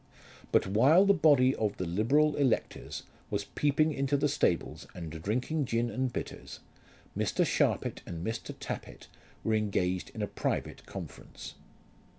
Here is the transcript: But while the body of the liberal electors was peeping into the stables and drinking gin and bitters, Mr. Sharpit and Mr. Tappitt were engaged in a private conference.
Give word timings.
But 0.51 0.65
while 0.65 1.05
the 1.05 1.13
body 1.13 1.53
of 1.55 1.77
the 1.77 1.85
liberal 1.85 2.35
electors 2.35 3.03
was 3.29 3.45
peeping 3.45 3.93
into 3.93 4.17
the 4.17 4.27
stables 4.27 4.87
and 4.95 5.11
drinking 5.21 5.65
gin 5.65 5.91
and 5.91 6.11
bitters, 6.11 6.59
Mr. 7.15 7.45
Sharpit 7.45 8.01
and 8.07 8.25
Mr. 8.25 8.55
Tappitt 8.59 9.09
were 9.43 9.53
engaged 9.53 10.09
in 10.15 10.23
a 10.23 10.27
private 10.27 10.87
conference. 10.87 11.53